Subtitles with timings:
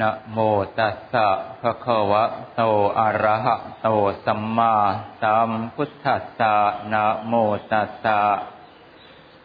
[0.00, 0.38] นะโม
[0.78, 1.28] ตัสสะ
[1.60, 2.62] ภะคะวะโต
[2.98, 3.88] อะระหะโต
[4.26, 4.74] สัมมา
[5.22, 6.54] สัมพุทธัสสะ
[6.92, 7.34] นะโม
[7.72, 8.20] ตัสสะ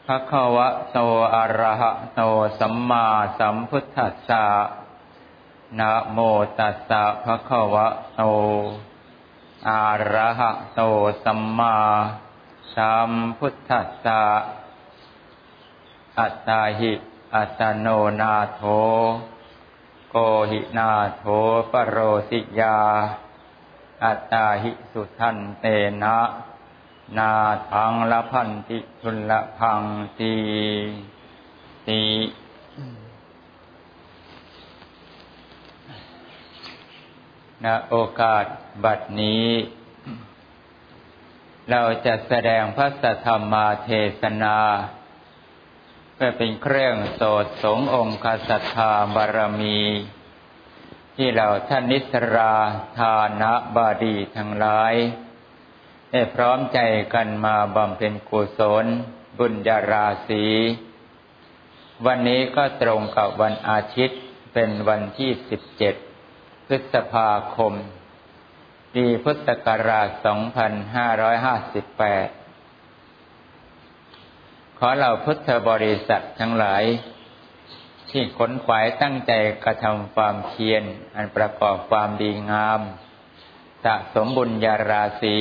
[0.08, 1.00] ภะคะวะโต
[1.36, 2.22] อะระหะโต
[2.60, 3.06] สัมมา
[3.40, 4.46] สัมพุทธัสสะ
[5.80, 6.20] นะโม
[6.60, 8.22] ตัสสะภะคะวะโต
[9.70, 10.82] อะระหะโต
[11.24, 11.78] สัมมา
[12.76, 14.22] สัมพุทธัสสะ
[16.20, 16.94] อัตตาหิ
[17.36, 17.88] อัตโน
[18.20, 18.62] นาโถ
[20.16, 20.20] โก
[20.52, 21.24] หินาโถ
[21.72, 21.98] ปโร
[22.30, 22.80] สิยา
[24.04, 25.66] อัตตาหิสุทันเต
[26.04, 26.18] นะ
[27.18, 27.32] นา
[27.72, 29.82] ทังละพันติทุลละพัง
[30.20, 30.36] ตี
[31.88, 32.02] ตี
[37.64, 38.46] ณโอกาส
[38.84, 39.50] บัดนี้
[41.70, 43.90] เราจะแสดงพระสัทธรรมาเท
[44.22, 44.58] ศนา
[46.16, 49.80] เพื่อเป็นเครื่องโสดสงองค์สัทธาบารมี
[51.16, 52.56] ที่เราท่านนิสรา
[52.98, 54.94] ทานะบาดีทั้งหลาย
[56.12, 56.80] ได้พร้อมใจ
[57.14, 58.86] กันมาบำเพ็ญกุศล
[59.40, 60.46] บุญญาราศี
[62.06, 64.20] วันนี้ก็ตรงกับวันอาทิตย์
[64.54, 65.96] เป็นวันที่สิบเจ็ด
[66.68, 67.74] พฤษภาคม
[68.94, 72.43] ปีพุทธศักราช 2558ข
[74.88, 76.84] อเราพุทธบริษัททั้งหลาย
[78.10, 79.32] ที่ขนขวายตั้งใจ
[79.64, 80.84] กระทำความเพียร
[81.16, 82.82] อันประกอบความดีงาม
[83.84, 85.38] สะสมบุญญาราศี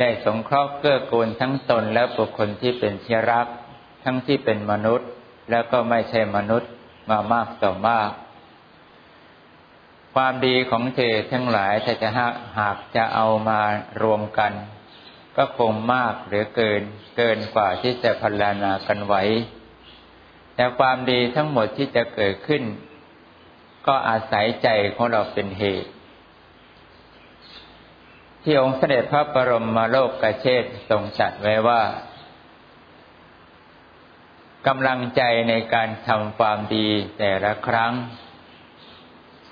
[0.00, 3.46] ได้สงเคราะห์เกื้อกูลทั้งตนและบุคคลที่เป็นเชื้อรัก
[4.04, 5.08] ทั้งที่เป็นมนุษย์
[5.50, 6.70] แล้วก็ไม่ใช่มนุษย์
[7.10, 8.10] มามากต่อมาก
[10.14, 12.08] ความดีของเธอทั้งหลายถ้าจะ
[12.58, 13.60] หากจะเอามา
[14.02, 14.52] รวมกัน
[15.38, 16.82] ก็คงมากหรือเกิน
[17.16, 19.22] เกินกว่าที่จะพรรณนากันไว้
[20.54, 22.62] แต่ความดีทั้งหมดที่จะเกิดขึ้น
[23.86, 25.90] ก็อาศัยใจของเราเป็นเหตุ
[28.42, 31.82] ที่องค์เสด็จพระบรมโลกกเชษทรงจัดไว้ว่า
[34.66, 36.88] กำลังใจในการทำความดี
[37.18, 37.92] แต่ละครั้ง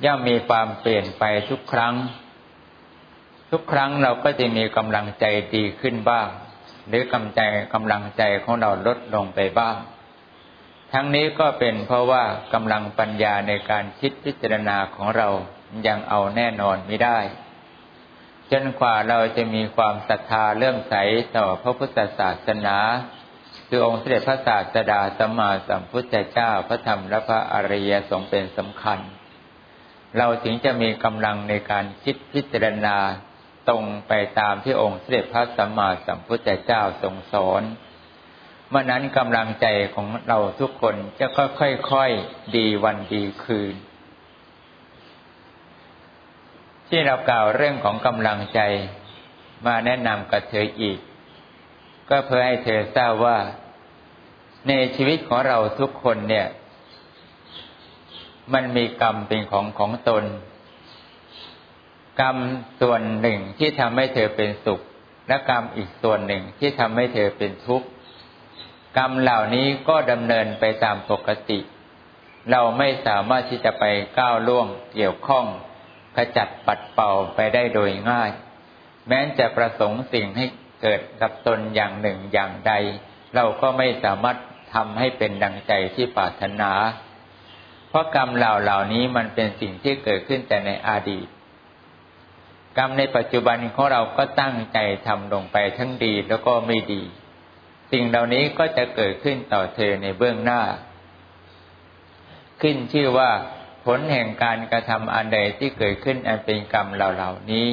[0.05, 1.95] ย่อมมีความเปลี่ยนไปทุกครั้ง
[3.51, 5.25] ทุกครั้งเราก็จะมีกำลังใจ
[5.55, 6.29] ดีขึ้นบ้าง
[6.89, 7.41] หรือกำใจ
[7.75, 9.77] กำลังใจของเราลดลงไปบ้าง
[10.93, 12.25] ทั้งนี้ก็เป็นเพราะว่า
[12.55, 15.29] กำลังปัญญาในการคิดพิจารณาของเรา
[15.87, 17.19] ยังเอาแน่นอนไม่ได้
[18.53, 20.95] จนกว่าเราจะมีความศรัทธาเลื่อมใส
[21.37, 22.77] ต่อพระพุทธศาสนา
[23.69, 28.99] คือองค์เสด็จพระศาสดาสัมมาสัมพุทธเจ้าพระธรรมและพระอริยสงฆ์เป็นสำคัญ
[30.19, 32.97] เราถึงจะมีกำลังในการคิดพิจารณา
[33.69, 37.63] ตรงไปตามที่องค์เสด็จพระสัมมาสัมพุทธเจ้าทรงสอน
[38.69, 43.75] เมื่อนั้นกำลังใจของเราทุกคนจะค่อยๆดีวันดีคืน
[46.89, 48.61] ที่เรากล่าวเรื่องของกำลังใจ
[49.67, 50.99] มาแนะนำกับเธออีก
[52.09, 53.39] ก็เพื่อให้เธอทราบว่า
[54.69, 56.47] ในชีวิตของเราทุกคนเนี่ย
[58.53, 60.25] มันมีกรรมเป็นของของตน
[62.21, 62.37] กรรม
[62.81, 64.81] ส่วนหนึ่งที่ทำให้เธอเป็นสุข
[65.29, 67.89] และกรรมอีกส่วนหนึ่งที่ทำให้เธอเป็นทุกข์
[68.99, 71.61] กรรมเหล่านี้ก็ดำเนินไปตามปกติ
[72.51, 73.85] เราไม่สามารถที่จะไป
[74.19, 75.47] ก้าวล่วงเกี่ยวข้อง
[76.17, 78.31] ขจัดปัดเป่าไปได้โดยง่าย
[79.09, 80.47] แม้จะประสงค์สิ่งให้
[80.83, 82.73] เกิดกับตนอย่างหนึ่งอย่างใด
[83.35, 84.39] เราก็ไม่สามารถ
[84.75, 86.73] ทำให้เป็นดังใจที่ปรารถนา
[87.89, 91.27] เพราะกรรมเหล่าเหล่านี้มันเป็นสิ่งที่เกิดขึ้นแต่ในอดีต
[92.77, 97.03] กรรมในปัจจุบันของเราก็ตั้งใจทำลงไปทั้งดีแล้วก็ไม่ดี
[97.93, 100.63] สิ่งเหล่านี้ก็จะเกิดขึ้นต่อเธอในเบื้องหน้า
[102.61, 103.31] ขึ้นชื่อว่า
[103.85, 107.69] ผลแห่งการกระทำอันใดที่เกิดขึ้นอันเป็นกรรมเหล่านี้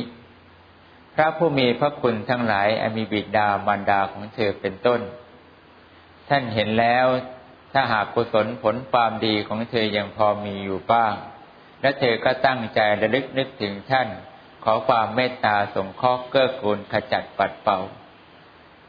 [1.15, 5.01] พระผู้มีพระคุณทั้งหลายอมีบิดามารดาของเธอเป็นต้น
[6.29, 7.05] ท่านเห็นแล้ว
[7.73, 11.15] ถ้าหากกุศลผลความดีของเธอยังพอมีอยู่บ้าง
[11.81, 14.07] และเธอก็ตั้งใจระลึกนึกถึงท่าน
[14.63, 17.79] ขอความเมตตาสงเคราะห์เกื้อกูลขจัดปัดเป่า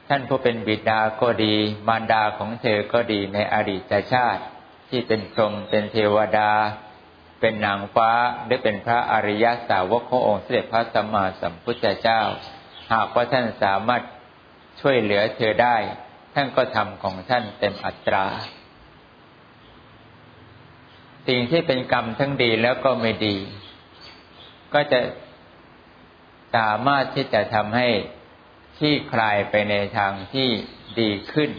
[0.08, 1.54] ท่านผู้เป็นบิดาก็ดี
[1.88, 4.42] มารดาของเธอก็ดีในอดีตชาติ
[4.88, 6.50] ที่เป็นพรหมเป็นเทวดา
[7.40, 8.10] เป็นนางฟ้า
[8.44, 12.20] หรือเป็นพระอริยสาวกขององค์เสด็จพระสัมมาสัมพุทธเจ้า
[12.92, 14.02] หากว่าท่านสามารถ
[14.80, 15.76] ช่วยเหลือเธอได้
[16.34, 18.26] ท่านก็ทำของท่านเต็มอัตรา
[21.28, 23.36] สิ่งที่เป็นกรรมทั้งดีแล้วก็ไม่ดี
[24.74, 25.00] ก็จะ
[26.54, 27.88] สามารถที่จะทำให้
[28.78, 30.48] ที่คลายไปในทางที่
[31.00, 31.50] ดีขึ้น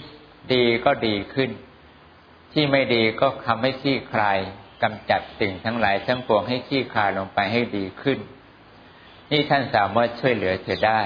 [0.54, 1.50] ดีก็ดีขึ้น
[2.54, 4.38] ที่ไม่ดีก็ทำให้ที่คลาย
[4.84, 8.20] กำจัดสิ่งทั้งหลายทั้งปวงให้ขี้คาลงไปให้ดีขึ้น
[9.32, 11.02] นี่ท่านสามารถช่วยเหลือเธอได้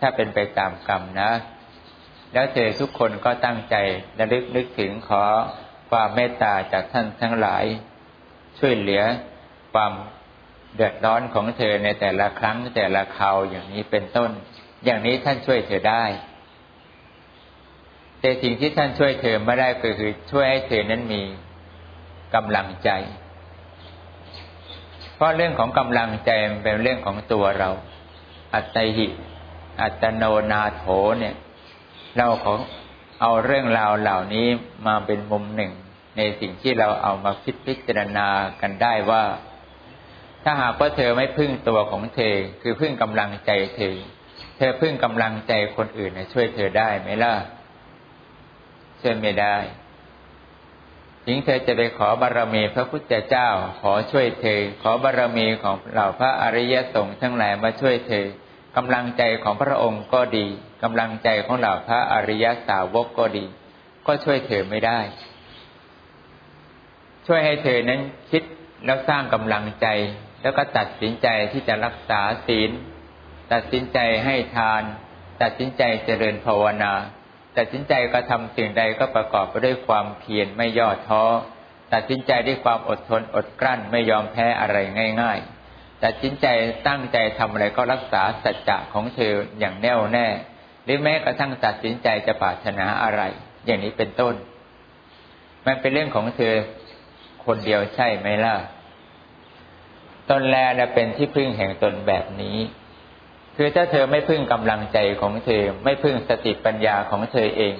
[0.00, 1.30] ถ้าเป็นไปตามกรรมนะ
[2.32, 3.74] แล้วเธอทุกคนก็ตั้งใจ
[4.18, 5.22] ระลึกนึกถึงขอ
[5.90, 7.64] ความเมตตาจากท่านทั้งหลาย
[8.58, 9.02] ช่วยเหลือ
[9.72, 9.92] ความ
[10.76, 14.30] เดือดร้อนของเธอในแต่ละครั้งแต่ละคราวอย่างนี้เป็นต้น
[14.84, 16.04] อย่างนี้ท่านช่วยเธอได้
[18.20, 21.22] แต่สิ่งที่ท่านช่วยเธอไม่ได้ก็คือช่วยให้เธอนั้นมี
[22.34, 22.90] กำลังใจ
[25.14, 27.70] เพราะเรื่องของกำลังใจมันเป็นเรื่องของตัวเรา
[28.54, 29.08] อัตหิ
[29.80, 30.84] อัตโนนาโถ
[31.18, 31.34] เนี่ย
[32.16, 32.58] เราของ
[33.20, 34.46] เอาเรื่องราวเหล่านี้
[34.86, 35.72] มาเป็นมุมหนึ่ง
[36.16, 38.28] ในสิ่งที่เราเอามาคิดพิจารณา
[38.60, 39.22] กันได้ว่า
[40.44, 43.96] ถ้าหากว่าเธอไม่พึ่งตัวของเธอ คือพึ่งกำลังใจเธอ
[44.56, 47.34] เธอพึ่งกำลังใจคนอื่นช่วยเธอได้ไหมล่ะ
[49.00, 49.56] ช่วยไม่ได้
[51.26, 53.48] ถึงเธอจะไปขอบารมีพระพุทธเจ้า
[53.80, 58.26] ขอช่วยเธอ ขอบารมีของเหล่าพระอริยสงฆ์ทั้งหลายมาช่วยเธอ
[58.76, 60.46] กำลังใจของพระองค์ก็ดี
[60.82, 63.44] กำลังใจของเหล่าพระอริยสาวกก็ดี
[64.06, 65.00] ก็ช่วยเธอไม่ได้
[67.26, 68.00] ช่วยให้เธอนั้น
[68.30, 68.42] คิด
[68.84, 69.86] แล้วสร้างกำลังใจ
[70.44, 72.70] แล้วก็ตัดสินใจที่จะรักษาศีล
[73.52, 74.82] ตัดสินใจให้ทาน
[75.42, 76.92] ตัดสินใจเจริญภาวนา
[77.56, 81.24] ตัดสินใจกระทำสิ่งใดก็ประกอบไปด้วยความเพียรไม่ย่อท้อ
[81.92, 84.76] ตัดสินใจด้วยความอดทนอดกลั้นไม่ยอมแพ้อะไร
[85.22, 85.38] ง่าย
[85.72, 86.46] ๆ ตัดสินใจ
[86.88, 90.26] ตั้งใจทำอะไรก็รักษาสัจจะของเธออย่างแน่วแน่
[90.84, 93.22] หรือแม้กระทั่งตัดสินใจจะปรารถนาอะไร
[93.66, 94.34] อย่างนี้เป็นต้น
[95.66, 96.54] มันเป็นเรื่องของเธอ
[97.46, 98.54] คนเดียวใช่ไหมล่ะ
[100.30, 100.56] ตนแล
[100.94, 102.58] เป็นที่พึ่งแห่งตนแบบนี้
[103.56, 107.74] คือถ้าเธอไม่พึ่งกำลังใจของเธอ ไม่พึ่งสติปัญญาของเธอเอง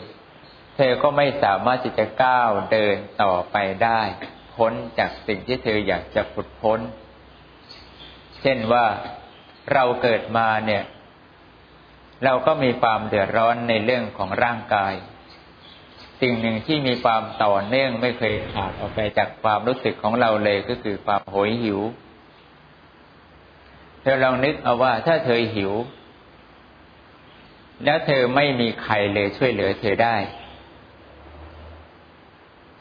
[0.77, 4.01] เธอก็ไม่สามารถที่จะก้าวเดินต่อไปได้
[4.57, 6.81] พ้นจากสิ่งที่เธออยากจะผุดพ้น
[8.43, 8.87] เช่นว่า
[9.73, 10.83] เราเกิดมาเนี่ย
[12.25, 14.95] เราก็มีความเดือดร้อนในเรื่องของร่างกาย
[16.21, 21.81] สิ่งหนึ่งที่มีความต่อเนื่องไม่เคยขาดออกไปจากความรู้สึกของเราเลยก็คือความโหยหิว
[24.05, 25.73] เธอลองนึกเอาว่าถ้าเธอหิว
[27.85, 30.17] แล้วเธอไม่มีใครเลยช่วยเหลือเธอได้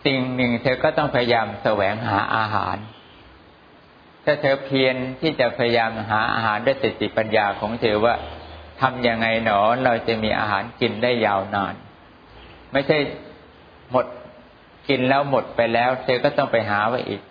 [0.05, 2.77] สิ่งหนึ่งเธอก็ต้องพยายามแสวงหาอาหาร
[4.23, 8.15] ถ้าเธอเพียรที่จะพยายามหาอาหารด้วยสติปัญญาของเธอว่า
[8.81, 11.73] ทำยังไงหนอเราจะมีอาหารกินได้ยาวนาน
[12.71, 12.97] ไม่ใช่
[13.91, 14.05] หมด
[14.89, 17.21] กินแล้วหมดไปแล้ว เธอก็ต้องไปหาไว้อีก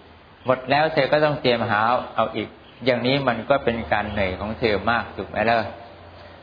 [0.47, 1.81] หมดแล้วเธอก็ต้องเตรียมหา
[2.17, 2.49] เอาอีก
[2.85, 5.59] อย่างนี้มันก็เป็นการเหนื่อยของเธอมากถูกไหมล่ะ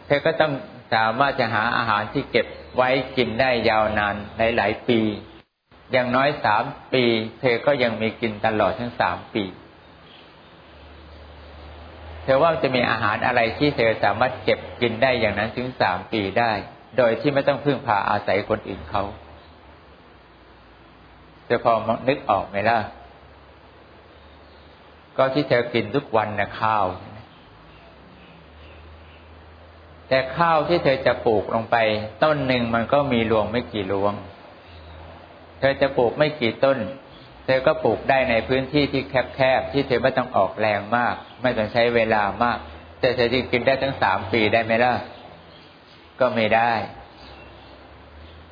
[0.05, 0.53] เธอก็ต้อง
[0.93, 4.99] สามารถจะหาอาหารที่เก็บไว้กินได้ยาวนานหลายๆปี
[5.91, 6.63] อย่างน้อยสาม
[6.93, 7.03] ปี
[7.41, 9.43] เธอก็ยังมีกินตลอดทั้งสามปี
[12.23, 16.51] เธอว่าจะมีอาหารอะไรที่เธอสามารถเก็บกินได้อย่างนั้นถึงสามปีได้
[16.97, 19.03] โดยที่ไม่ต้องพึ่งพาอาศัยคนอื่นเขา
[21.45, 21.73] เธอพอ
[22.07, 22.77] นึกออกไหมล่ะ
[25.19, 26.85] ก็ที่เธอกินทุกวันนะข้าว
[30.07, 31.77] แต่ข้าวที่เธอจะปลูกลงไป
[32.23, 34.13] ต้นหนึ่งมันก็มีรวงไม่กี่รวง
[35.59, 36.77] เธอจะปลูกไม่กี่ต้น
[37.45, 42.57] เธอก็ปลูกได้ในพื้นที่ที่แคบๆที่เธอไม่ต้องออกแรงมาก ไม่ต้องใช้เวลามาก
[42.99, 44.93] แต่เธอจะกินได้ทั้งสามปีได้ไหมล่ะ
[46.19, 46.73] ก็ไม่ได้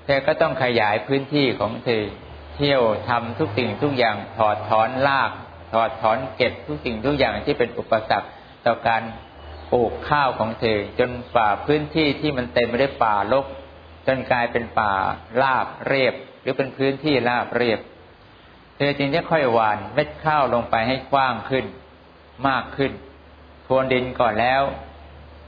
[0.06, 2.04] เธอก็ต้องขยายพื้นที่ของเธอ
[2.56, 5.32] เที่ยวทำทุกสิ่งทุกอย่างถอดถอนราก
[5.72, 8.30] ถอดถอนเก็บทุกสิ่งทุกอย่างที่เป็นอุปสรรค
[8.66, 9.02] ต่อการ
[9.72, 13.46] ปลูกข้าวของเธอ จนป่าพื้นที่ที่มันเต็มไปด้วยป่ารก
[14.08, 14.94] จนกลายเป็นป่า
[15.42, 17.80] ราบเรียบ หรือเป็นพื้นที่ราบเรียบ
[18.78, 21.66] เธอจึงจะค่อยหวานเม็ดข้าวลงไปให้กว้างขึ้น
[22.48, 22.92] มากขึ้น
[23.68, 24.64] ทวนดินก่อนแล้ว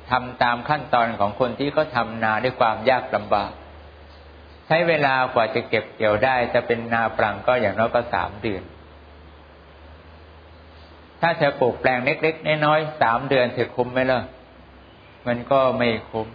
[0.10, 3.52] ทำตามขั้นตอนของคนที่เขาทานาด้วยความยากลำบาก
[4.68, 8.64] ใช้เวลากว่าจะเก็บเกี่ยวได้จะเป็นนาปรังก็อย่างน้อยก็สามเดือน
[11.22, 14.20] ถ้าเธอปลูกแปลงเล็กๆน้อยๆสามเดือนเธอคุ้มไหมล่ะ
[15.28, 16.28] มันก็ไม่คุ้ม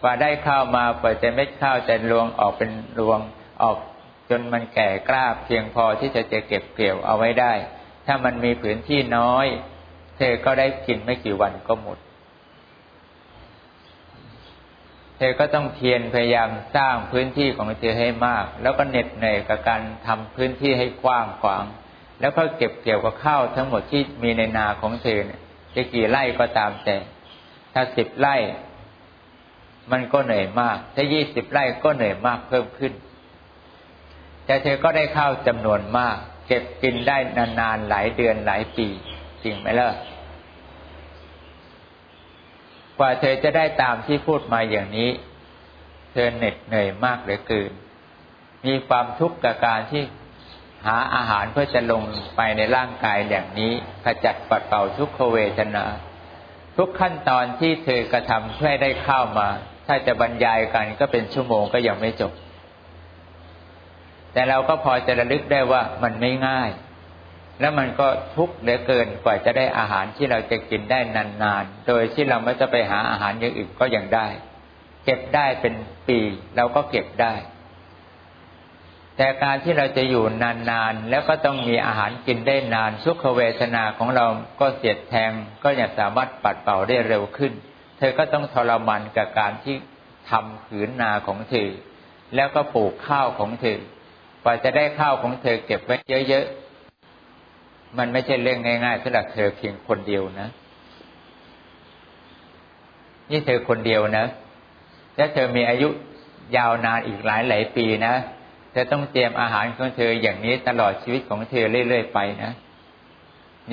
[0.00, 3.20] กว่าได้ข้าวมาเปิดจะเม็ดข้าวจะรวงออกเป็นรวง
[3.62, 3.76] ออก
[4.30, 7.52] จนมันแก่กล้าเพียงพอที่จะจะเก็บเกี่ยวเอาไว้ได้
[8.06, 9.46] ถ้ามันมีผืนที่น้อย
[10.16, 11.98] เธอก็ได้กินไม่กี่วันก็หมด
[15.18, 21.64] เธอก็ต้องเพียรพยายามสร้างพื้นที่ของเธอให้มาก แล้วก็เหน็ดเหนื่อยกับการทำพื้นที่ให้กว้างขวาง
[22.20, 25.40] แล้วก็เก็บเกี่ยวกับข้าวทั้งหมดที่มีในนาของเธอเนี่ย
[25.74, 26.96] จะกี่ไร่ก็ตามแต่
[27.72, 28.36] ถ้าสิบไร่
[29.92, 32.92] มันก็เหนื่อยมาก ถ้ายี่สิบไร่ก็เหนื่อยมากเพิ่มขึ้น
[34.46, 37.16] แต่เธอก็ได้ข้าวจำนวนมาก เก็บกินได้
[37.60, 38.88] นานๆหลายเดือนหลายปี
[39.42, 39.88] จริงไหมล่ะ
[42.98, 45.10] กว่าเธอจะได้ตามที่พูดมาอย่างนี้
[46.12, 47.72] เธอเหน็ดเหนื่อยมากเหลือเกิน
[48.66, 50.02] มีความทุกข์กับการที่
[50.86, 52.02] หาอาหารเพื่อจะลง
[52.36, 53.72] ไปในร่างกายอย่างนี้
[54.04, 55.84] ขจัดปัดเป่าทุกขเวทนา
[56.76, 59.48] ทุกขั้นตอนที่เธอกระทำเพื่อได้ข้าวมา
[59.86, 62.32] ถ้าจะบรรยายกันก็เป็นชั่วโมงก็ยังไม่จบ
[64.32, 66.70] แต่เราก็พอจะระลึกได้ว่ามันไม่ง่าย
[67.60, 74.28] แล้วมันก็ทุกข์เหลือเกินกว่าจะได้อาหารที่เราจะกินได้นานๆ โดยที่เราไม่จะไปหาอาหารอย่างอื่นก็ยังได้
[75.04, 75.74] เก็บได้เป็น
[76.08, 76.18] ปี
[76.56, 77.34] เราก็เก็บได้
[79.16, 84.26] แต่การที่เราจะอยู่นานๆ แล้วก็ต้องมีอาหารกินได้นานสุขเวทนาของเรา
[84.60, 85.30] ก็เสียดแทง
[85.62, 87.52] ก็อยาสามารถปัดเป่าได้เร็วขึ้น
[87.98, 89.76] เธอก็ต้องทรมานกับการที่
[90.30, 91.68] ทำผืนนาของเธอ
[92.34, 93.78] แล้วก็ปลูกข้าวของเธอ
[94.42, 95.96] กว่าจะได้ข้าวของเธอเก็บไว้
[96.28, 100.48] เยอะๆ มันไม่ใช่เรื่องง่ายๆสำหรับเธอเพียงคนเดียวนะ
[103.30, 104.26] นี่เธอคนเดียวนะ
[105.16, 105.88] และเธอมีอายุ
[106.56, 108.14] ยาวนานอีกหลายหลายปีนะ
[108.76, 112.52] ธอต้องเตรียมอาหารของเธออย่างนี้ตลอดชีวิตของเธอเรื่อยๆไปนะ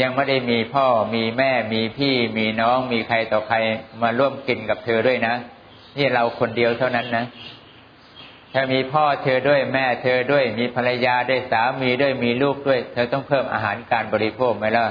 [0.01, 3.57] ยังไม่ได้มีพ่อมีแม่มีพี่มีน้องมีใครต่อใคร
[4.01, 5.35] มาร่วมกินกับเธอด้วยนะ
[5.97, 7.25] นี่เราคนเดียวเท่านั้นนะ
[8.53, 14.85] ถ้ามีพ่อเธอด้วยแม่เธอด้วยมีภรรยาด้วยสามีด้วยมีลูกด้วย เธอต้องเพิ่มอาหารการบริโภคไหมล่ะ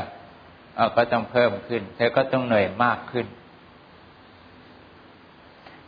[0.97, 3.27] ก็ต้องเพิ่มขึ้น เธอก็ต้องเหนื่อยมากขึ้น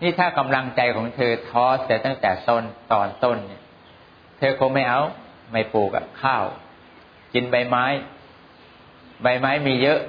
[0.03, 3.63] นี่ถ้ากำลังใจของเธอท้อแต่ตั้งแต่ต้นตอนต้นเนี่ย
[4.49, 5.03] อคงไม่เอา
[5.53, 6.45] ไม่ปลูกอะข้าว
[7.35, 7.85] กินใบไม้
[9.23, 10.01] ใบไม้มีเยอะ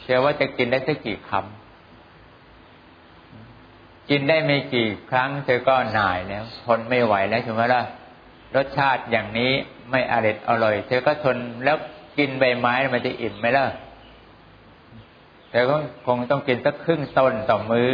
[0.00, 1.42] เชื่อว่าจะกินได้สักกี่คำ
[4.10, 7.82] กินได้ไม่กี่ครั้ง เธอก็หน่ายแล้วทนไม่ไหวแล้วใช่ไหมล่ะ
[8.56, 9.52] รสชาติอย่างนี้
[9.90, 11.76] ไม่อร่อยอร่อย เธอก็ทนแล้ว
[12.18, 13.66] กินใบไม้มันจะอิ่มไหมล่ะ
[15.50, 17.90] เธอก็คงต้องกินสักครึ่งต้นต่อมือ้อ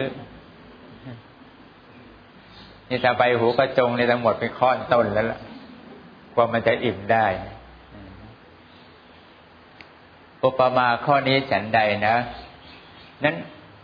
[2.92, 5.40] นี่ถ้าใบหูกระจงในทั้งหมดเป็นข้อนต้นแล้วล่ะ
[6.34, 7.26] กว่ามันจะอิ่มได้
[10.44, 12.16] อุปมาข้อนี้ฉันใดนะ
[13.24, 13.36] นั้น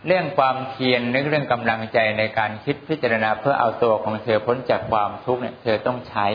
[0.07, 6.27] เรื่องความเพียรนึกเรื่องกำลังใจในการคิดพิจารณาเพื่อเอาตัวของเธอพ้นจากความทุกข์เนี่ย เธอต้องใช้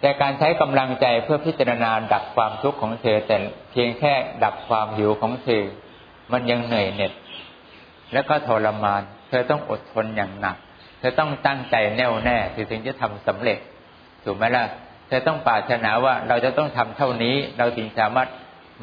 [0.00, 3.36] แต่การใช้กำลังใจเพื่อพิจารณาดับความทุกข์ของเธอ แต่
[3.70, 4.12] เพียงแค่
[4.44, 5.62] ดับความหิวของเธอ
[6.32, 7.12] มันยังเหนื่อยเหน็ด
[8.12, 9.02] แล้วก็ทรมาน
[9.32, 10.56] ธอต้องอดทนอย่างหนัก
[10.98, 12.36] เธอต้องตั้งใจแน่วแน่
[12.70, 13.58] ถึงจะทำสำเร็จ
[14.24, 14.64] ถูกไหมล่ะ
[15.08, 18.28] เธอต้องปรารถนาว่าเราจะต้องทำเท่านี้ เราถึงสามารถ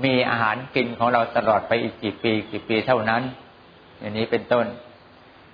[0.04, 3.22] มีอาหารกินของเราตลอดไปอีกกี่ปีกี่ปีเท่านั้น
[4.00, 4.66] อย่างนี้เป็นต้น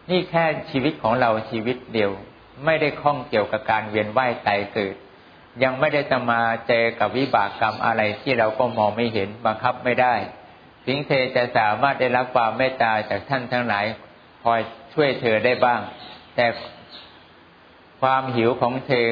[0.10, 2.12] นี่แค่ชีวิตของเราชีวิตเดียว
[2.66, 4.96] ไม่ได้ข้องเกี่ยวกับการเวียนว่ายตายเกิด
[5.64, 10.16] ยังไม่ได้จะมาเจอกับวิบากกรรมอะไรที่เราก็มองไม่เห็นบังคับไม่ได้
[10.86, 13.86] ถึงเธอจะสามารถได้รับความเมตตาจากท่านทั้งหลาย
[14.46, 14.62] คอย
[14.94, 15.82] ช่วยเธอได้บ้าง
[16.36, 16.46] แต่
[18.02, 19.08] ความหิวของเธอ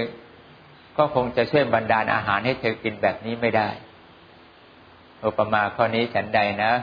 [0.97, 3.69] ก็คงจะช่วยบรรดาลอาหารให้เธอกินแบบนี้ไม่ได้
[5.25, 6.73] อุปมาข้อนี้ฉันใดนะ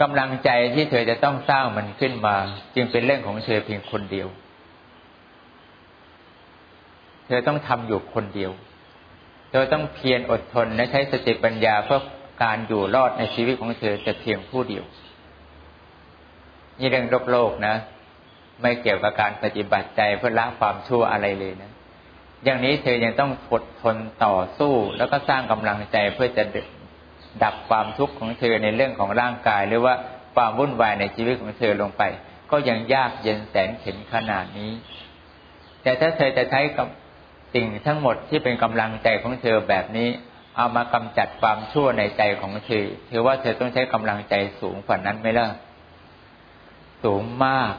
[0.00, 2.36] กำลังใจที่เธอจะต้องสร้างมันขึ้นมา
[2.74, 4.28] จึงเป็นเรื่องของเธอเพียงคนเดียว
[7.26, 8.52] เธอต้องทำอยู่คนเดียว
[9.50, 12.00] เธอต้องเพียรอดทนและใช้สติปัญญาเพื่อ
[12.42, 14.84] การอยู่รอดในชีวิตของเธอจะเพียงผู้เดียว
[16.78, 17.74] นี่เรื่องโลกโลกนะ
[18.62, 21.72] ไม่เกี่ยวกับการปฏิบัติใจเพื่อละความชั่วอะไรเลยนะ
[22.44, 26.44] อย่างนี้เธอยังต้องอดทนต่อสู้ แล้วก็สร้างกำลังใจเพื่อจะ
[27.42, 29.94] ดับความทุกข์ของเธอในเรื่องของร่างกาย หรือว่า
[30.34, 32.02] ความวุ่นวายในชีวิตของเธอลงไป
[32.50, 34.72] ก็ยังยากเย็นแสนเข็นขนาดนี้
[35.82, 36.88] แต่ถ้าเธอจะใช้กับ
[37.54, 40.08] สิ่งทั้งหมดที่เป็นกำลังใจของเธอแบบนี้
[40.56, 45.46] เอามากำจัดความชั่วในใจของเธอเธอว่าเธอต้องใช้กำลังใจสูงกว่านั้นไหมล่ะ
[47.04, 47.74] สูงมาก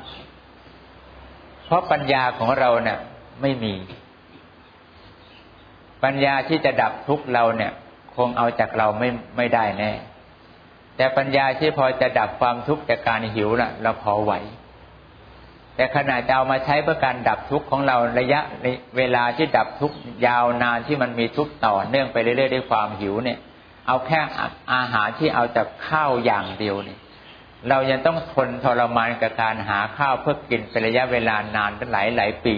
[1.66, 3.00] เพราะปัญญาของเราเนี่ย
[3.42, 3.74] ไม่มี
[6.04, 7.72] ปัญญาที่จะดับทุกข์เราเนี่ย
[8.16, 9.92] คงเอาจากเราไม่ไม่ได้แน่
[10.96, 14.34] แต่ปัญญาที่พอจะดับความทุกข์จากการหิวน่ะ เราพอไหว
[15.76, 18.40] แต่ขณะจะเอามาใช้เพื่อการดับทุกข์ของเราระยะ
[18.98, 23.40] เวลาที่ดับทุกข์ยาวนานที่มันมีทุกข์ต่อเนื่องไปเรื่อยๆด้วยความหิวเนี่ย
[23.88, 24.20] เอาแค่
[24.74, 27.00] อาหารที่เอาจากข้าวอย่างเดียวเนี่ย
[27.70, 32.56] เรายังต้องทนทรมานกับการหาข้าวเพื่อกินเป็นระยะเวลานานหลายหลายปี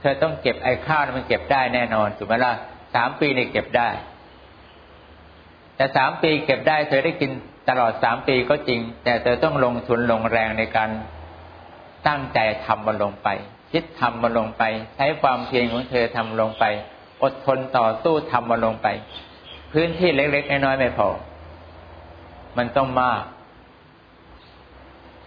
[0.00, 2.52] เธอต้องเก็บไอ้ข้าวมันเก็บได้แน่นอนถูกไหมล่ะ
[2.94, 3.88] สามปีเนี่ยเก็บได้
[5.76, 7.30] แต่สามปีเก็บได้ เธอได้กิน
[7.68, 10.90] ตลอดสามปีก็จริง แต่เธอต้องลงทุนลงแรงในการ
[12.08, 13.28] ตั้งใจทำมันลงไป
[13.72, 14.62] คิดทำมันลงไป
[14.96, 16.64] ใช้ความเพียรของเธอทำลงไป
[17.22, 18.88] อดทนต่อสู้ทำมันลงไป
[19.72, 21.08] พื้นที่เล็กๆน้อยๆไม่พอ
[22.56, 23.22] มันต้องมาก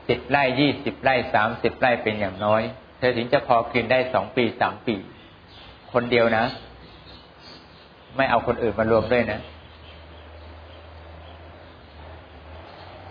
[0.08, 2.62] สิบไร่ยี่สิบไร่สามสิบไร่เป็นอย่างน้อย
[2.98, 4.96] เธอถึงจะพอกินได้สองปีสามปี
[5.94, 6.46] คนเดียวนะ
[8.16, 9.40] ไม่เอาคนอื่นมารวมด้วยนะ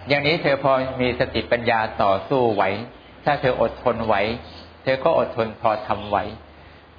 [0.08, 2.64] อย่างนี้เธอพอมีสติปัญญาต่อสู้ไหว
[3.30, 4.14] ถ้าเธออดทนไหว
[4.82, 6.16] เธอก็อดทนพอทำไหว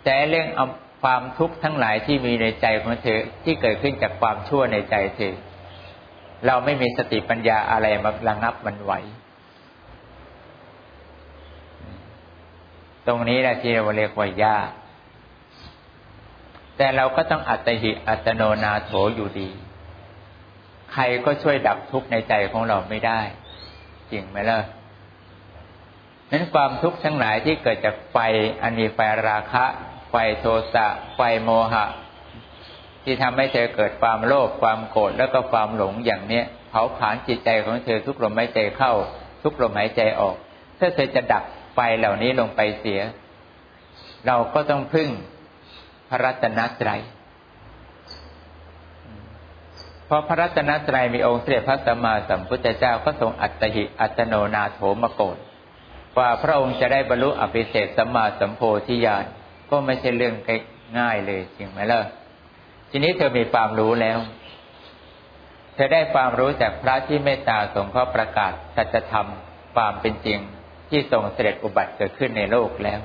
[0.04, 0.68] แต่เรื่องเอา
[1.02, 5.34] ความทุกข์ทั้งหลายที่มีในใจของเธอที่เกิดขึ้นจากความชั่วในใจเธอ
[6.46, 8.94] เราไม่มีสติปัญญาอะไรมาระงับมันไหว
[13.08, 14.70] ตรงนี้แหละที่เราเรียกว่ายาก
[16.78, 19.50] แต่เราก็ต้องอัตหิอัตโนนาโถอยู่ดี
[20.94, 23.20] ใครก็ช่วยดับทุกข์ในใจของเราไม่ได้
[24.12, 24.60] จริงไหมล่ะ
[26.32, 28.18] นั้นความทุกข์ทั้งหลายที่เกิดจากไฟ
[28.62, 29.66] อันมีไฟราคะ
[30.10, 31.86] ไฟโทสะ ไฟโมหะ
[33.04, 38.94] ที่ทำให้เธอเกิดความโลภความโกรธแล้วก็ความหลงอย่างเนี้ยเผาผลาญจิตใจของเธอทุกลมหายใจเข้า
[39.44, 40.36] ทุกลมหายใจออก
[40.80, 41.44] ถ้าเธอจะดับ
[41.76, 43.02] ไฟเหล่านี้ลงไปเสีย
[44.26, 45.10] เราก็ต้องพึ่ง
[46.10, 47.02] พระรัตนตรัย
[50.06, 55.38] เพราะพระรัตนตรัยมีองค์เสด็จพระสัมมาสัมพุทธเจ้าก็ทรงอัตหิอัตโนนาโถมโกฏ
[56.20, 59.26] ว่าพระองค์จะได้บรรลุอภิเศษสัมมาสัมโพธิญาณ
[59.70, 60.36] ก็ไม่ใช่เรื่อง
[61.00, 62.02] ง่ายเลยจริงไหมล่ะ
[62.90, 64.18] ทีนี้เธอมีความรู้แล้ว
[65.76, 69.28] เธอได้ความรู้จากพระที่เมตตาสงเคราะห์ประกาศสัจธรรม
[69.76, 70.40] ความเป็นจริง
[70.90, 73.00] ที่ทรงเสด็จอุบัติเกิดขึ้นในโลกแล้ว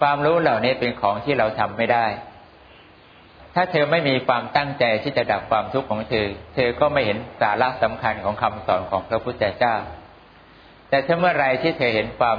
[0.00, 2.06] ความรู้เหล่านี้เป็นของที่เราทำไม่ได้
[3.54, 9.76] ถ้าเธอไม่มีความตั้งใจที่จะดับความทุกข์ของเธอ เธอก็ไม่เห็นสาระสำคัญของคำสอนของพระพุทธเจ้า
[10.92, 12.38] แต่ถ้าเมื่อไรที่เธอเห็นความ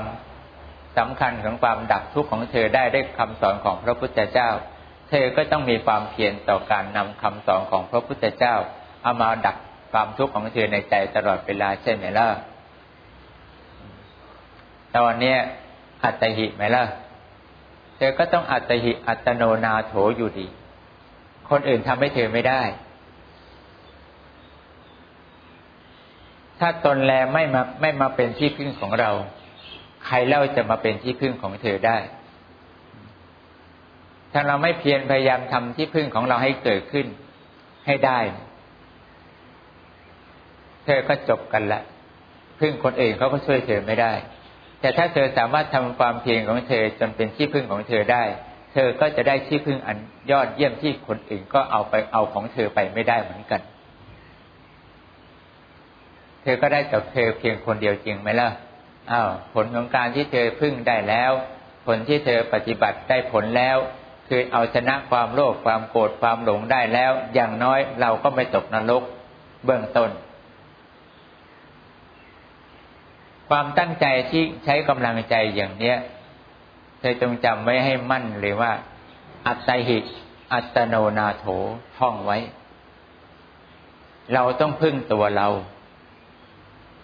[0.98, 4.50] สำคัญของความดับทุกข์ของเธอได้ด้วยคำสอนของพระพุทธเจ้า
[5.10, 8.55] เธอก็ต้องมีความเพียรต่อการนำคำสอนของพระพุทธเจ้า
[9.03, 9.57] เอามาดับ
[9.92, 12.27] ความทุกข์ของเธอในใจตลอดเวลาใช่ไหมล่ะ
[14.98, 15.35] ตอนนี้
[16.03, 16.83] อัตหิไหมล่ะ
[17.98, 20.48] เธอก็ต้องอัตหิอัตโนนาโถอยู่ดี
[21.50, 22.61] คนอื่นทำให้เธอไม่ได้
[26.66, 29.12] ถ้าตนแลไม่มาไม่มาเป็นที่พึ่งของเรา
[30.06, 31.98] ใครเล่าจะมาเป็นที่พึ่งของเธอได้
[34.34, 37.08] ถ้าเราไม่เพียรพยายามทำที่พึ่งของเราให้เกิดขึ้น
[37.88, 38.20] ให้ได้
[40.86, 41.82] เธอก็จบกันละ
[42.60, 44.14] พึ่งคนอื่นเขาก็ช่วยเธอไม่ได้
[44.80, 48.24] แต่ถ้าเธอสามารถทำความเพียรของเธอจนเป็นที่พึ่งของเธอได้
[48.74, 49.98] เธอก็จะได้ที่พึ่งอัน
[50.32, 53.62] ยอดเยี่ยมที่คนอื่นก็เอาไปเอาของเธอไปไม่ได้เหมือนกัน
[56.44, 58.50] เธอก็ได้แต่เธอเพียงคนเดียวจริงไหมล่ะ
[59.12, 61.32] อ้าวผลของการที่เธอพึ่งได้แล้ว
[61.86, 63.77] ผลที่เธอปฏิบัติได้ผลแล้ว
[64.27, 69.03] คือเอาชนะความโลภความโกรธความหลงได้แล้ว อย่างน้อยเราก็ไม่ตกนรก
[69.66, 70.12] เบื้องต้น
[73.50, 75.98] ความตั้งใจที่ใช้กำลังใจอย่างเนี้ย
[77.00, 78.72] เธอจงจำไว้ให้มั่นเลยว่า
[79.48, 80.00] อัตหิ
[80.53, 81.46] อัตโนนาโถ
[81.98, 82.38] ท่องไว้
[84.34, 85.48] เราต้องพึ่งตัวเรา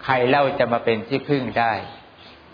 [0.03, 1.73] ใครเล่าจะมาเป็นที่พึ่งได้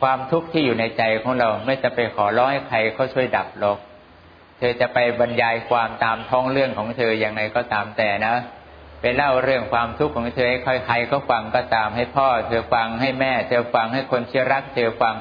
[0.01, 3.77] ความทุกข์ที่อยู่ในใจของเราไม่จะไปขอร้องให้ใครเขาช่วยดับหรอก
[4.57, 8.35] เธอจะไปบรรยายความตามท้องเรื่องของเธออย่างไรก็ตามแต่นะ
[9.01, 15.15] ไปเล่าเรื่องความทุกข์ของเธอให้ใครเขาฟังก็ตามให้พ่อ เธอฟังให้แม่ เธอฟังให้คนเชื่รัก เธอฟัง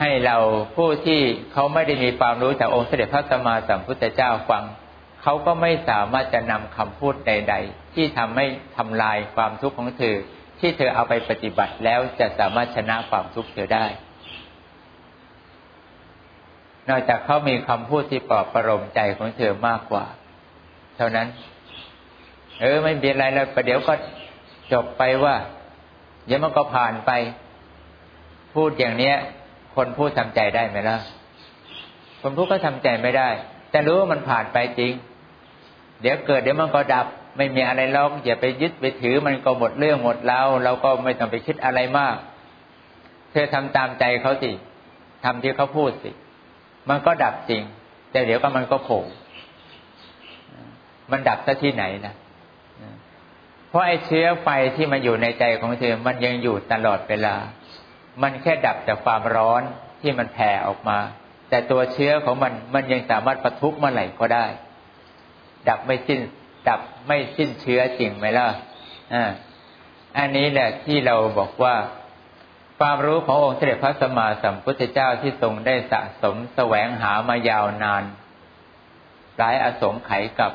[0.00, 0.36] ให้เรา
[0.76, 1.20] ผู้ที่
[1.52, 4.64] เขาไม่ได้มีความรู้จากองค์เสด็จพระสัมมาสัมพุทธเจ้าฟัง
[5.22, 8.46] เขาก็ไม่สามารถจะนำคำพูดใด ๆ ที่ทำให้
[8.76, 10.16] ทำลายความทุกข์ของเธอ
[10.64, 13.86] ที่เธอเอาไปปฏิบัติแล้วจะสามารถชนะความทุกข์เธอได้
[16.88, 20.04] นอกจากเขามีคำพูดที่ปลอบประโลมใจของเธอมากกว่า
[20.96, 21.28] เท่านั้น
[22.60, 23.94] เออไม่เป็นไรแล้วประเดี๋ยวก็
[24.72, 25.34] จบไปว่า
[26.26, 27.10] เดี๋ยวมันก็ผ่านไป
[28.54, 29.16] พูดอย่างเนี้ย
[29.76, 30.98] คนพูดทำใจได้ไหมล่ะ
[32.22, 33.28] คนพูดก็ทำใจไม่ได้
[33.70, 34.92] แต่รู้ว่ามันผ่านไปจริง
[36.00, 42.16] เดี๋ยวเกิดเดี๋ยวมันก็ดับ ไม่มีอะไรหรอกอย่าไปยึดไปถือมันก็หมดเรื่องหมดแล้วเราก็ไม่ต้องไปคิดอะไรมาก
[43.30, 44.50] เธอทำตามใจเขาสิ
[45.24, 46.10] ทำที่เขาพูดสิ
[46.88, 47.62] มันก็ดับจริง
[48.10, 49.02] แต่เดี๋ยวก็มันก็โผล่
[51.10, 52.14] มันดับซะที่ไหนนะ
[53.68, 57.34] เพราะไอ้เชื้อไฟที่มันอยู่ในใจของเธอ มันยังอยู่ตลอดเวลา
[58.22, 59.62] มันแค่ดับจากความร้อน
[60.00, 60.98] ที่มันแผ่ออกมา
[61.48, 64.46] แต่ตัวเชื้อของมันมันยังสามารถประทุเมื่อไหร่ก็ได้
[65.68, 66.20] ดับไม่สิ้น
[66.68, 68.48] ดับไม่สิ้นเชื้อจริงไหมล่ะ
[69.14, 69.24] อ่า
[70.18, 71.76] อันนี้แหละที่เราบอกว่า
[72.78, 78.04] ความรู้ขององค์เสด็จพระสัมมาสัมพุทธเจ้าที่ทรงได้สะสมแสวงหามายาวนาน
[79.38, 80.52] หลายอสงไขยกับ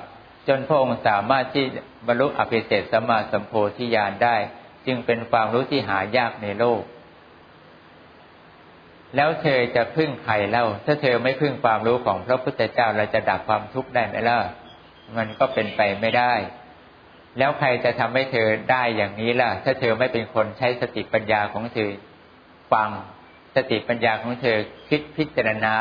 [0.47, 1.65] จนพระองค์สามารถที่
[2.07, 4.35] บรรลุอภิเศษสัมมาสัมโพธิญาณได้
[4.85, 6.81] จึงเป็นความรู้ที่หายากในโลก
[9.15, 14.37] แล้วเธอจะพึ่งใครเล่า ถ้าเธอไม่พึ่งความรู้ของพระพุทธเจ้าเราจะดับความทุกข์ได้ไหมล่ะ
[15.17, 16.33] มันก็เป็นไปไม่ได้
[17.37, 21.91] แล้วใครจะทำให้เธอได้อย่างนี้ล่ะ ถ้าเธอไม่เป็นคนใช้สติปัญญาของเธอ
[22.71, 22.89] ฟัง
[23.55, 24.57] สติปัญญาของเธอ
[24.89, 25.75] คิดพิจารณา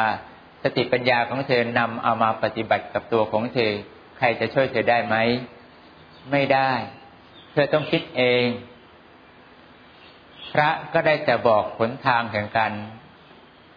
[0.63, 3.73] สติปัญญาของเธอนำเอามาปฏิบัติกับตัวของเธอ
[4.19, 5.17] ใครจะช่วยเธอได้ไหม
[6.31, 6.71] ไม่ได้
[7.53, 8.47] เธอต้องคิดเอง
[10.53, 12.73] พระก็ได้แต่บอกผลทางแห่งการ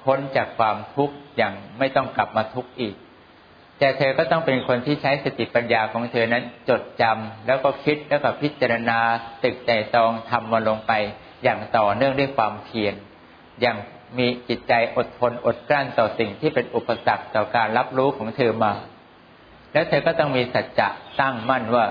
[0.04, 2.96] พ้นจากความทุกข์อย่างไม่ต้องกลับมาทุกข์อีก
[3.82, 9.00] แต่เธอก็ต้องเป็นคนที่ใช้สติปัญญาของเธอนั้นจดจำแล้วก็คิดแล้วก็พิจารณา
[9.44, 10.92] ตึกใจตองทำมาลงไป
[11.44, 12.94] อย่างต่อเนื่องด้วยความเพียร
[13.62, 13.78] อย่าง
[14.18, 18.74] มีจิตใจอดทนอดกลั้นต่อสิ่งที่เป็นอุปสรรคต่อการรับรู้ของเธอมา
[19.74, 20.90] แล้วเธอก็ต้องมีสัจจะ
[21.22, 21.86] ตั้งมั่นว่า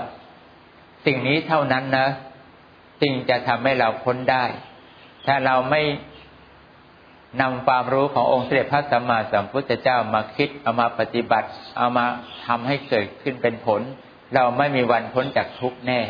[1.05, 2.07] สิ่งนี้เท่านั้นนะ
[3.01, 4.45] สิ่งจะทำให้เราพ้นได้
[5.25, 5.81] ถ้าเราไม่
[7.41, 12.05] นำความรู้ขององค์เสด็จพระสัมมาสัมพุทธเจ้ามาคิดเอามาปฏิบัติ เอามา
[12.47, 13.81] ทำให้เกิดขึ้นเป็นผล
[14.33, 16.01] เราไม่มีวันพ้นจากทุกข์แน่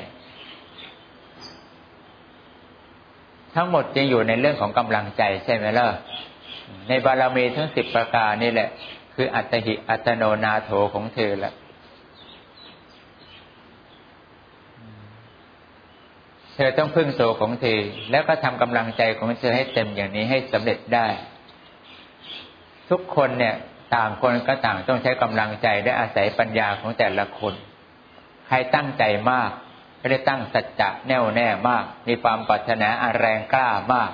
[3.56, 5.88] ทั้งหมดจึงอยู่ในเรื่องของกำลังใจใช่ไหมล่ะ
[6.88, 8.70] ในบารมีทั้งสิบประการนี่แหละ
[9.16, 11.54] คืออัตหิอัตโนนาโถของเธอละ
[16.62, 17.80] ธอต้องพึ่งตัวของเธอ
[18.12, 21.08] แล้วก็ทำกำลังใจของเธอให้เต็มอย่างนี้ให้สำเร็จได้
[22.90, 23.56] ทุกคนเนี่ย
[23.96, 27.54] ต่างคนก็ต่างต้องใช้กำลังใจได้อาศัยปัญญาของแต่ละคน
[28.48, 29.50] ใครตั้งใจมาก
[30.00, 34.12] ก็ได้ตั้งสัจจะแน่วแน่มาก มีความปรารถนาอันแรงกล้ามาก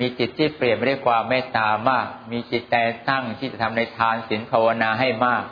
[0.00, 2.76] มีจิตที่เปลี่ยนไปด้วยความเมตตามาก มีจิตใจ
[3.10, 5.44] ตั้งที่จะทำในทานศีลภาวนาให้มาก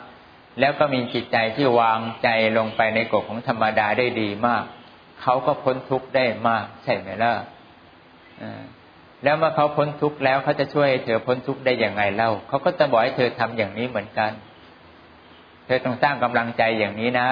[0.59, 4.63] แล้วก็มีจิตใจที่วางใจลงไปในกฎของธรรมดาได้ดีมาก
[5.23, 7.33] เขาก็พ้นทุกข์ได้มากใช่ไหมล่ะ
[9.23, 14.31] แล้วเมื่อเขาพ้นทุกข์แล้วเขาจะช่วยเธอพ้นทุกข์ได้อย่างไงเล่าเขาก็จะบอกให้เธอทำอย่างนี้เหมือนกัน
[15.65, 17.27] เธอต้องสร้างกำลังใจอย่างนี้นะ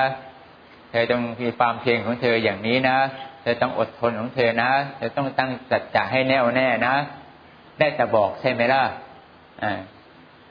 [0.92, 2.98] เธอต้องมีความเพียรของเธออย่างนี้นะ
[3.42, 6.96] เธอต้องอดทนของเธอนะ เธอต้องตั้งสัจจะให้แน่วแน่นะ
[7.80, 8.84] ได้แต่บอกใช่ไหมล่ะ
[9.64, 9.80] อ่า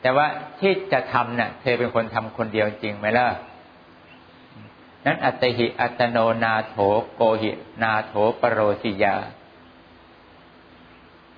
[0.03, 0.27] แต่ว่า
[0.61, 3.27] ที่จะทำเนะ่ะ เธอเป็นคนทำคนเดียวจริงไหมล่ะ
[5.07, 6.77] นั้นอัตหิอัตโนนาโถ
[7.15, 7.51] โกหิ
[7.83, 9.17] นาโถปรโรสิยา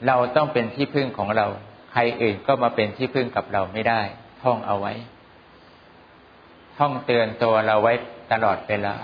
[0.07, 1.46] เราต้องเป็นที่พึ่งของเรา
[1.92, 4.03] ใครอื่นก็มาเป็นที่พึ่งกับเราไม่ได้
[4.42, 4.92] ท่องเอาไว้
[6.79, 7.92] ท่องเตือนตัวเราไว้
[8.33, 8.94] ตลอดเวลา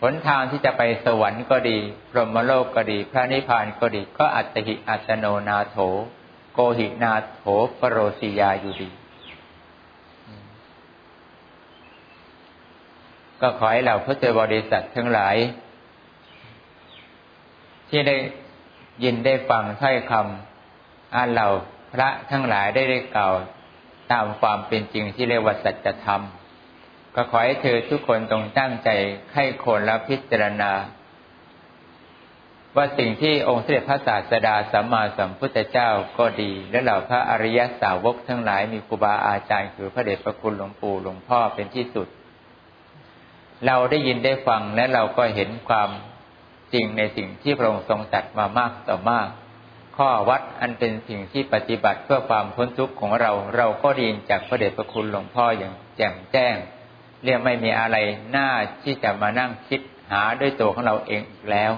[0.00, 1.78] หนทางที่จะไปสวรรค์ก็ดี
[2.10, 5.76] พรหมโลกก็ดี พระนิพพานก็ดี ก็อัตหิอัตโนนาโถ
[6.54, 7.42] โกหินาโถ
[7.78, 8.88] ปรโรสิยาอยู่ดี
[13.40, 15.36] ก็ขอให้เราพุทธบริษัททั้งหลาย
[17.88, 18.16] ที่ได้
[19.04, 21.48] ยินได้ฟังถ้อยคำอันเรา
[21.92, 23.34] พระทั้งหลายได้ได้กล่าว
[24.12, 26.22] ตามความเป็นจริงที่เรียกว่าสัจธรรม
[27.14, 28.88] ก็ขอให้เธอทุกคนตรงตั้งใจ
[29.30, 30.72] ไข้คนและพิจารณา
[32.76, 42.08] ว่าสิ่งที่องค์เสด็จพระศาสดาสัมมาสัมพุทธเจ้าก็ดี และเหล่าพระอริยสาวกทั้งหลายมีครูบาอาจารย์คือพระเดชพระคุณหลวงปู่หลวงพ่อเป็นที่สุด
[43.66, 45.90] เราได้ยินได้ฟังและเราก็เห็นความ
[46.72, 49.28] จริงในสิ่งที่พระองค์ทรงตัดมามากต่อมาก
[49.96, 56.54] ข้อวัดอันเป็นสิ่งที่ปฏิบัติเพื่อความพ้นทุกข์ของเรา เราก็ดีนจากพระเดชพระคุณหลวงพ่ออย่างแจ่มแจ้ง
[57.24, 57.96] เรียกไม่มีอะไร
[58.36, 58.48] น่า
[58.82, 59.80] ที่จะมานั่งคิด
[60.12, 61.72] หาด้วยตัวของเราเองอีกแล้ว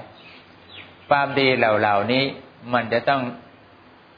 [1.08, 2.24] ความดีเหล่านี้
[2.72, 3.22] มันจะต้อง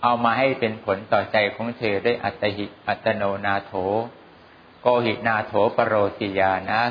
[0.03, 3.73] เอามาให้เป็นผลต่อใจของเธอด้วยอัตหิอัตโนนาโถ
[4.81, 6.83] โกหินาโถปรโรสิยานะ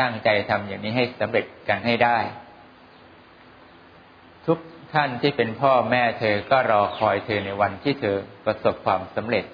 [0.00, 2.18] ตั้งใจทำอย่างนี้ให้สำเร็จกันให้ได้
[4.46, 4.58] ทุก
[4.94, 9.44] ท่านที่เป็นพ่อแม่เธอก็รอคอยเธอในวันที่เธอประสบความสำเร็จ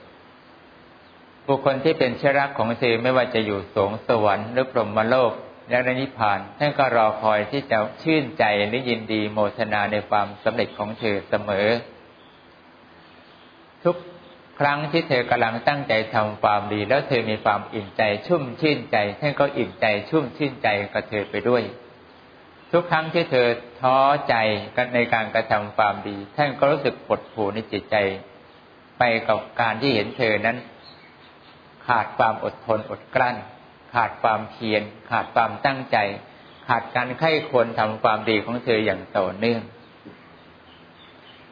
[1.46, 5.32] บุคคลที่เป็นเชื้อรักของเธอไม่ว่าจะอยู่สงสวรรค์หรือพรหมโลก
[5.68, 11.68] และนิพพานท่านก็รอคอยที่จะชื่นใจและยินดีโมทนาในความสำเร็จของเธอเสมอ
[13.84, 13.96] ทุก
[14.60, 21.62] ครั้งที่เธอกำลังตั้งใจทำความดี แล้วเธอมีความอิ่มใจชุ่มชื่นใจท่านก็อิ่มใจชุ่มชื่นใจกับเธอไปด้วย
[22.70, 23.48] ทุกครั้งที่เธอ
[23.80, 24.34] ท้อใจ
[24.76, 27.96] กันในการกระทำความดี ท่านก็รู้สึกปวดผูในจิตใจ
[28.98, 30.56] ไปกับการที่เห็นเธอนั้น
[31.86, 33.36] ขาดความอดทนอดกลั้น
[33.94, 35.96] ขาดความเพียรขาดความตั้งใจ
[36.68, 39.60] ขาดการไข้ควรทำความดีของเธออย่างต่อเนื่อง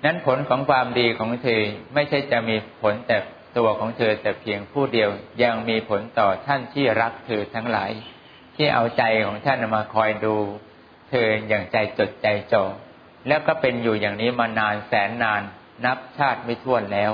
[0.04, 1.62] นั้นผลของความดีของเธอ
[1.94, 3.16] ไม่ใช่จะมีผลแต่
[3.58, 5.10] ตัวของเธอแต่เพียงผู้เดียว
[5.42, 7.90] ยังมีผลต่อท่านที่รักเธอทั้งหลาย
[8.56, 10.36] ที่เอาใจของท่านมาคอยดู
[11.10, 12.64] เธออย่างใจจดใจจ่อ
[13.28, 15.42] แล้วก็เป็นอยู่อย่างนี้มานานแสนนาน
[15.84, 17.12] นับชาติไม่ถ้วนแล้ว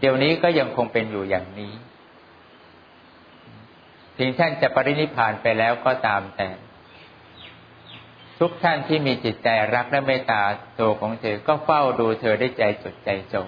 [0.00, 1.72] เดี๋ยวนี้ก็ยังคงเป็นอยู่อย่างนี้
[4.18, 6.48] ถึงท่านจะปรินิพานไปแล้วก็ตามแต่
[8.44, 10.42] ทุกท่านที่มีจิตใจรักและเมตตา
[10.80, 13.46] ตัวของเธอ ก็เฝ้าดูเธอได้ใจจดใจจง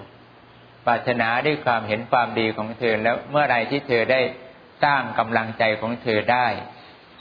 [0.85, 4.21] ปรารถนาด้วยความเห็นความดีของเธอแล้วเมื่อไรที่เธอได้
[4.83, 6.47] สร้างกำลังใจของเธอได้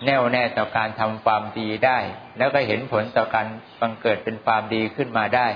[0.04, 1.98] แน่วแน่ต่อการทำความดีได้
[2.38, 3.46] แล้วก็เห็นผลต่อการ
[3.80, 5.48] บังเกิดเป็นความดีขึ้นมาได้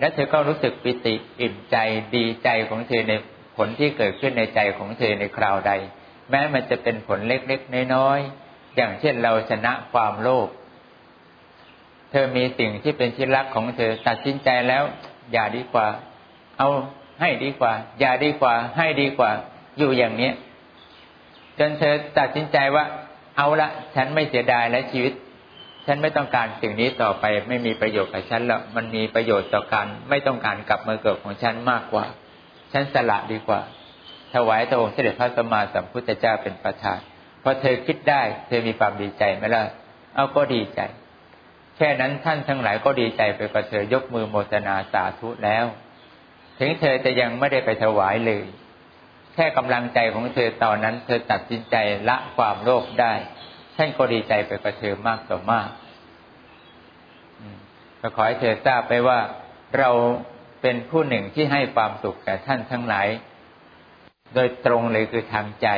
[0.00, 1.76] และเธอก็รู้สึกปิติอิ่มใจ
[2.16, 3.12] ดีใจของเธอใน
[3.56, 5.72] ผลที่เกิดขึ้นในใจของเธอในคราวใด
[6.30, 10.48] แม้มันจะเป็นผลเล็กๆน้อยๆอย่างเช่นเราชนะความโลภ
[12.10, 14.82] เธอมีสิ่งที่เป็นที่รักของเธอ ตัดสินใจแล้ว
[15.32, 15.86] อย่าดีกว่า
[16.58, 16.68] เอา
[17.20, 19.30] ให้ดีกว่า อย่าดีกว่า ให้ดีกว่า
[19.78, 20.34] อยู่อย่างเนี้ย
[21.58, 22.84] จนเธอตัดสินใจว่า
[23.36, 25.12] เอาละฉันไม่เสียดายและชีวิต
[25.86, 32.04] ฉันไม่ต้องการสิ่งนี้ต่อไป ไม่มีประโยชน์กับฉันแล้วมันมีประโยชน์ต่อการไม่ต้องการกลับมาเกิดของฉันมากกว่า
[32.72, 33.60] ฉันสละดีกว่า
[34.34, 36.98] ถวายตัวองค์เสด็จพระสัมมาสัมพุทธเจ้าเป็นประธาน
[37.42, 39.62] พอเธอคิดได้ เธอมีความดีใจไหมล่ะ
[40.14, 40.80] เอาก็ดีใจ
[41.80, 45.64] แค่นั้นท่านทั้งหลายก็ดีใจไปกับเธอยกมือโมทนาสาธุแล้ว
[46.58, 48.44] ถึงเธอจะยังไม่ได้ไปถวายเลย
[49.34, 51.76] แค่กำลังใจของเธอตอนนั้น เธอตัดสินใจ
[52.08, 53.14] ละความโลภได้
[53.76, 55.68] ท่านก็ดีใจไปกับเธอมากต่อมาก
[58.00, 59.18] ก็ขอให้เธอทราบไปว่า
[59.78, 59.90] เรา
[60.62, 63.08] เป็นผู้หนึ่งที่ให้ความสุขแก่ท่านทั้งหลาย
[64.34, 65.68] โดยตรงเลยคือทางใจ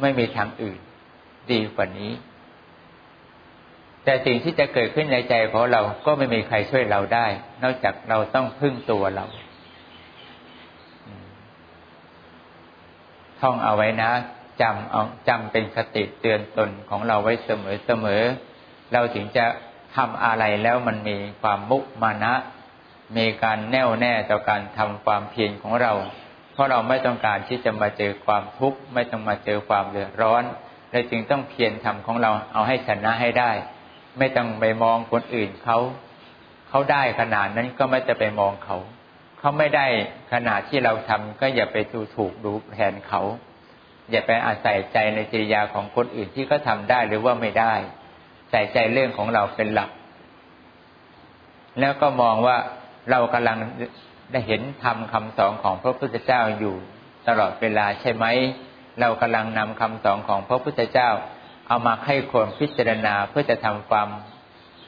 [0.00, 0.80] ไม่มีทางอื่น
[1.52, 2.12] ดีกว่านี้
[4.08, 7.26] แต่สิ่งที่จะเกิดขึ้นในใจของเราก็ไม่มีใครช่วยเราได้
[7.62, 9.24] นอกจากเราต้องพึ่งตัวเรา
[13.40, 14.10] ท่องเอาไว้นะ
[14.60, 18.22] จำเอาจำเป็นคติเตือนตนของเราไว้เสมอเสมอ
[18.92, 19.46] เราถึงจะ
[19.96, 22.34] ทำอะไรแล้วมันมีความมุมานะ
[23.16, 25.92] มีการแน่วแน่ต่อการทำความเพียรของเรา
[26.52, 30.44] เพราะเราไม่ต้องการที่จะมาเจอความทุกข์ ไม่ต้องมาเจอความเดือดร้อน
[30.90, 33.52] เราจึงต้องเพียรทำของเราเอาให้ชนะให้ได้
[34.18, 35.78] ไม่ต้องไปมองคนอื่นเขา
[36.68, 38.76] เขาได้ขนาดนั้นก็ไม่จะไปมองเขา
[39.38, 39.86] เขาไม่ได้
[40.32, 43.22] ขนาดที่เราทำก็อย่าไปดูถูกดูแทนเขา
[44.10, 47.74] อย่าไปอาศัยใจในจริยาของคนอื่นที่เขาทาได้หรือว่าไม่ได้
[48.50, 49.90] ใส่ใจเรื่องของเราเป็นหลัก
[51.80, 52.56] แล้วก็มองว่า
[53.10, 53.58] เรากำลัง
[54.32, 56.74] ได้เห็นทำคำสอนของพระพุทธเจ้าอยู่
[57.28, 58.26] ตลอดเวลาใช่ไหม
[59.00, 61.10] เรากำลังนำคำสอนของพระพุทธเจ้า
[61.68, 64.08] เอามาให้คนพิจารณาเพื่อจะทำความ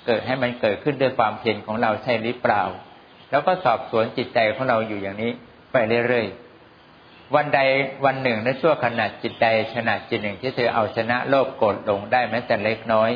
[0.06, 2.62] เกิดให้มันเกิดขึ้นด้วยความเพียรของเราใช่หรือเปล่า
[3.30, 5.32] แล้วก็สอบสวนจิตใจของเราอยู่อย่างนี้
[5.72, 5.76] ไป
[6.08, 7.60] เรื่อยๆ วันใด
[8.04, 13.10] วันหนึ่งในชั่วขณะจิตใดขณะจิตหนึ่งที่เธอเอาชนะโลภโกรธลงได้แม้แต่เล็กน้อย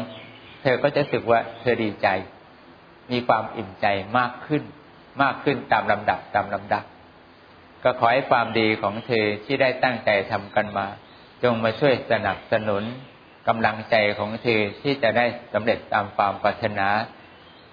[0.63, 2.09] เธอก็จะรู้สึกว่าเธอดีใจ
[3.13, 3.87] มีความอิ่มใจ
[4.19, 4.63] มากขึ้น
[5.23, 6.85] มากขึ้นตามลำดับตามลำดับ
[7.83, 10.87] ก็ขอให้ความดีของเธอที่ได้ตั้งใจทำกันมา
[11.43, 12.85] จงมาช่วยสนับสนุน
[13.49, 16.89] กำลังใจของเธอที่จะได้สำเร็จตามความปรารถนา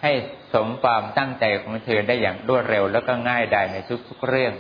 [0.04, 0.12] ให้
[0.54, 4.54] สมความตั้งใจของเธอได้อย่างรวดเร็วแล้วก็ง่ายได้ในทุกๆเรื่อง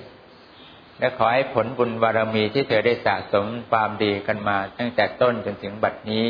[0.99, 6.25] และขอให้ผลบุญบารมีที่เธอได้สะสมความดีกันมา ตั้งแต่ต้นจนถึงบัดนี้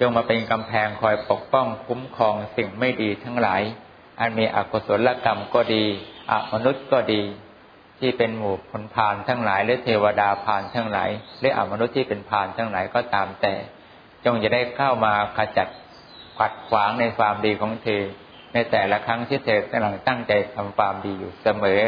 [0.00, 3.62] จงมาเป็นกำแพงคอยปกป้องคุ้มครองสิ่งไม่ดีทั้งหลาย
[4.20, 5.84] อันมีอกุศลกรรมก็ดี
[6.30, 7.22] อมนุษย์ก็ดี
[7.98, 13.54] ที่เป็นหมู่คนพานทั้งหลาย หรือเทวดาพานทั้งหลาย หรืออมนุษย์ที่เป็นพานทั้งหลายก็ตามแต่
[14.24, 15.68] จงจะได้เข้ามาขจัด
[16.38, 18.02] ขัดขวางในความดีของเธอ
[18.54, 21.82] ในแต่ละครั้งที่เธอกำลังตั้งใจทำความดีอยู่เสมอ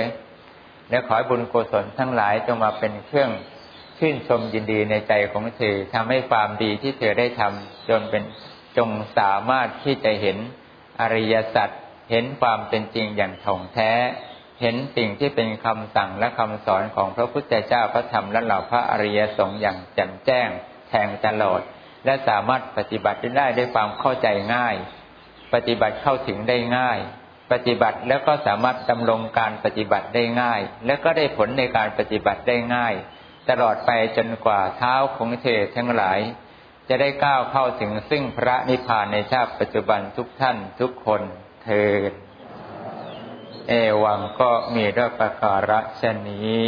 [0.90, 3.30] และขอให้บุญกุศลทั้งหลายจงมาเป็นเครื่อง
[3.98, 8.22] ชื่นชมยินดีในใจของเธอทำให้ความดีที่เธอได้ทำจนเป็น
[8.76, 10.38] จงสามารถที่จะเห็น
[11.00, 11.68] อริยสัจ
[12.10, 13.92] เห็นความเป็นจริงอย่างถ่องแท้
[14.60, 20.48] เห็นสิ่งที่เป็นคำสั่งและคำสอนของพระพุทธเจ้าพระธรรมและเหล่าพระอริยสงฆ์อย่างแจ่มแจ้ง
[20.88, 21.60] แทงตลอด
[22.06, 24.76] และสามารถปฏิบัติได้ด้วยความเข้าใจง่าย
[25.54, 26.98] ปฏิบัติเข้าถึงได้ง่าย
[27.52, 32.94] ปฏิบัติแล้วก็สามารถดำรงการปฏิบัติได้ง่าย แล้วก็ได้ผลในการปฏิบัติได้ง่าย
[33.48, 36.18] ตลอดไปจนกว่าเท้าของเธอทั้งหลาย
[36.88, 41.22] จะได้ก้าวเข้าถึงซึ่งพระนิพพานในชาติปัจจุบันทุกท่านทุกคน
[41.64, 42.12] เทิด
[43.68, 46.60] เอวังก็มีด้วยประการฉนี้